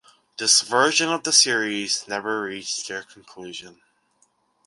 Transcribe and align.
This 0.37 0.61
version 0.61 1.09
of 1.09 1.25
the 1.25 1.31
series 1.31 2.07
never 2.07 2.41
reached 2.41 2.87
their 2.87 3.03
conclusion. 3.03 3.83